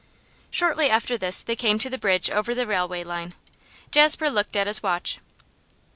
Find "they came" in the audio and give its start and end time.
1.43-1.77